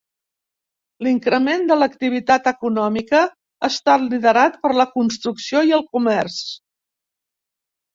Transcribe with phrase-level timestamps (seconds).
[1.07, 6.45] L'increment de l'activitat econòmica ha estat liderat per la construcció i el comerç.